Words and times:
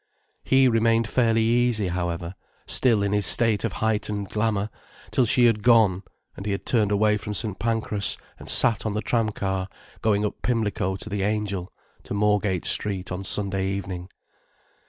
He 0.43 0.67
remained 0.67 1.07
fairly 1.07 1.43
easy, 1.43 1.89
however, 1.89 2.33
still 2.65 3.03
in 3.03 3.13
his 3.13 3.27
state 3.27 3.63
of 3.63 3.73
heightened 3.73 4.29
glamour, 4.29 4.71
till 5.11 5.27
she 5.27 5.45
had 5.45 5.61
gone, 5.61 6.01
and 6.35 6.43
he 6.47 6.53
had 6.53 6.65
turned 6.65 6.91
away 6.91 7.17
from 7.17 7.35
St. 7.35 7.59
Pancras, 7.59 8.17
and 8.39 8.49
sat 8.49 8.83
on 8.83 8.93
the 8.95 9.03
tram 9.03 9.29
car 9.29 9.69
going 10.01 10.25
up 10.25 10.41
Pimlico 10.41 10.95
to 10.95 11.07
the 11.07 11.21
"Angel", 11.21 11.71
to 12.01 12.15
Moorgate 12.15 12.65
Street 12.65 13.11
on 13.11 13.23
Sunday 13.23 13.67
evening. 13.67 14.09